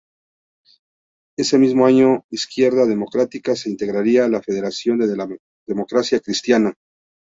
[1.37, 5.27] Ese mismo año Izquierda Democrática se integraría en la Federación de la
[5.67, 6.73] Democracia Cristiana.